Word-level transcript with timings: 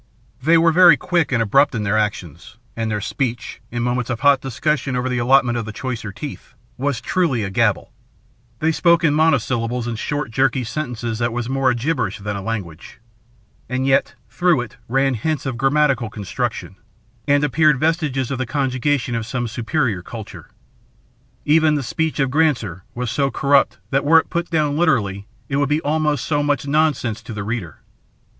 They 0.41 0.57
were 0.57 0.71
very 0.71 0.97
quick 0.97 1.31
and 1.31 1.43
abrupt 1.43 1.75
in 1.75 1.83
their 1.83 1.95
actions, 1.95 2.57
and 2.75 2.89
their 2.89 3.01
speech, 3.01 3.61
in 3.69 3.83
moments 3.83 4.09
of 4.09 4.21
hot 4.21 4.41
discussion 4.41 4.95
over 4.95 5.07
the 5.07 5.19
allotment 5.19 5.59
of 5.59 5.65
the 5.65 5.71
choicer 5.71 6.11
teeth, 6.11 6.55
was 6.75 7.01
truly 7.01 7.43
a 7.43 7.51
gabble. 7.51 7.93
They 8.61 8.71
spoke 8.71 9.03
in 9.03 9.13
monosyllables 9.13 9.85
and 9.85 9.99
short 9.99 10.31
jerky 10.31 10.63
sentences 10.63 11.19
that 11.19 11.31
was 11.31 11.49
more 11.49 11.69
a 11.69 11.75
gibberish 11.75 12.17
than 12.17 12.35
a 12.35 12.41
language. 12.41 12.99
And 13.69 13.85
yet, 13.85 14.15
through 14.27 14.61
it 14.61 14.77
ran 14.87 15.13
hints 15.13 15.45
of 15.45 15.55
grammatical 15.55 16.09
construction, 16.09 16.77
and 17.27 17.43
appeared 17.43 17.79
vestiges 17.79 18.31
of 18.31 18.39
the 18.39 18.47
conjugation 18.47 19.13
of 19.13 19.27
some 19.27 19.47
superior 19.47 20.01
culture. 20.01 20.49
Even 21.45 21.75
the 21.75 21.83
speech 21.83 22.19
of 22.19 22.31
Granser 22.31 22.81
was 22.95 23.11
so 23.11 23.29
corrupt 23.29 23.77
that 23.91 24.03
were 24.03 24.17
it 24.17 24.31
put 24.31 24.49
down 24.49 24.75
literally 24.75 25.27
it 25.47 25.57
would 25.57 25.69
be 25.69 25.79
almost 25.81 26.25
so 26.25 26.41
much 26.41 26.65
nonsense 26.65 27.21
to 27.21 27.33
the 27.33 27.43
reader. 27.43 27.81